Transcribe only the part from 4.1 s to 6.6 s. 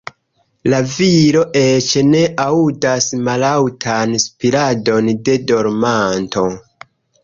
spiradon de dormanto.